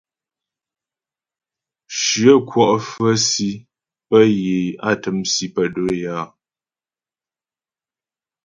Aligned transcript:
Shyə 1.99 2.33
kwɔ' 2.47 2.65
fə̌ 2.89 3.09
si 3.27 3.49
pə́ 4.07 4.21
yə 4.43 4.55
á 4.89 4.91
təm 5.01 5.17
si 5.33 5.45
pə́ 5.55 5.65
do'o 5.73 5.91
é 5.97 6.03
áa. 6.19 6.25